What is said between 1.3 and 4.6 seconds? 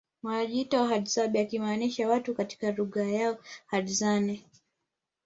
akimaanisha watu katika lugha yao Hadzane